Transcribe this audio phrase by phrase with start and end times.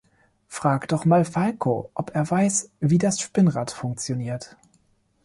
[0.47, 4.57] Frag doch mal Falco, ob er weiß, wie das Spinnrad funktioniert.